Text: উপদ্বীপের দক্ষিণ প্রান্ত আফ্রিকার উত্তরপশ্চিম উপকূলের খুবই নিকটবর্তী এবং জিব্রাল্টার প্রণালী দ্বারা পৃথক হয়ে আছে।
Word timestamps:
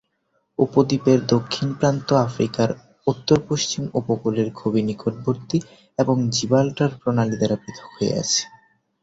উপদ্বীপের 0.59 1.19
দক্ষিণ 1.33 1.67
প্রান্ত 1.79 2.07
আফ্রিকার 2.25 2.69
উত্তরপশ্চিম 3.07 3.83
উপকূলের 3.93 4.47
খুবই 4.59 4.81
নিকটবর্তী 4.89 5.59
এবং 5.99 6.15
জিব্রাল্টার 6.33 6.91
প্রণালী 6.99 7.35
দ্বারা 7.37 7.57
পৃথক 7.63 7.89
হয়ে 7.95 8.13
আছে। 8.21 8.41